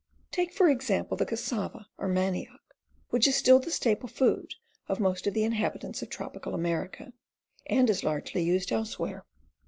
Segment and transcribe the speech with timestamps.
[0.31, 2.57] Take, for example, the cassava or manioc,
[3.11, 4.55] which is still the staple food
[4.87, 7.13] of most of the inhabitants of trop ical America
[7.67, 9.27] and is largely used elsewhere.